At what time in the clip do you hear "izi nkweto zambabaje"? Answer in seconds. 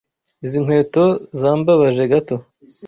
0.45-2.03